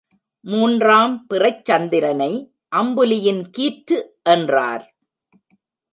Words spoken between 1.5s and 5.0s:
சந்திரனை அம்புலியின் கீற்று என்றார்.